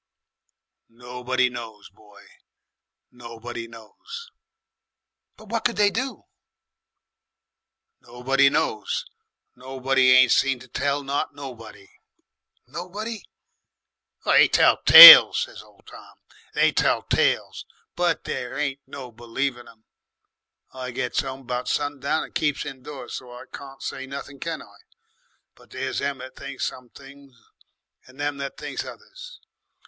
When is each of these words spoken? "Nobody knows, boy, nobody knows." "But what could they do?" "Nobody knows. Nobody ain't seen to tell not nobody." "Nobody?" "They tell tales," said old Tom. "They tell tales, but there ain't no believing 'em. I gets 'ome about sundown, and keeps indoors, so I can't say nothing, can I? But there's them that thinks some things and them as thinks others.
"Nobody 0.89 1.47
knows, 1.47 1.91
boy, 1.91 2.23
nobody 3.11 3.67
knows." 3.67 4.31
"But 5.37 5.49
what 5.49 5.63
could 5.63 5.75
they 5.75 5.91
do?" 5.91 6.23
"Nobody 8.01 8.49
knows. 8.49 9.05
Nobody 9.55 10.09
ain't 10.11 10.31
seen 10.31 10.57
to 10.57 10.67
tell 10.67 11.03
not 11.03 11.35
nobody." 11.35 11.87
"Nobody?" 12.65 13.21
"They 14.25 14.47
tell 14.47 14.77
tales," 14.85 15.41
said 15.41 15.61
old 15.63 15.85
Tom. 15.85 16.15
"They 16.55 16.71
tell 16.71 17.03
tales, 17.03 17.67
but 17.95 18.23
there 18.23 18.57
ain't 18.57 18.79
no 18.87 19.11
believing 19.11 19.67
'em. 19.67 19.83
I 20.73 20.89
gets 20.89 21.21
'ome 21.23 21.41
about 21.41 21.67
sundown, 21.67 22.23
and 22.23 22.33
keeps 22.33 22.65
indoors, 22.65 23.13
so 23.17 23.31
I 23.31 23.43
can't 23.53 23.83
say 23.83 24.07
nothing, 24.07 24.39
can 24.39 24.63
I? 24.63 24.77
But 25.53 25.69
there's 25.69 25.99
them 25.99 26.17
that 26.17 26.35
thinks 26.35 26.65
some 26.65 26.89
things 26.89 27.39
and 28.07 28.19
them 28.19 28.41
as 28.41 28.53
thinks 28.57 28.83
others. 28.83 29.39